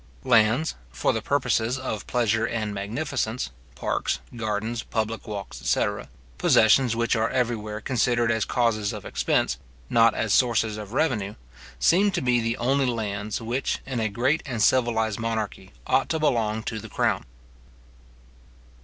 [0.23, 6.09] Lands, for the purposes of pleasure and magnificence, parks, gardens, public walks, etc.
[6.39, 9.59] possessions which are everywhere considered as causes of expense,
[9.91, 11.35] not as sources of revenue,
[11.77, 16.17] seem to be the only lands which, in a great and civilized monarchy, ought to
[16.17, 17.23] belong to the crown.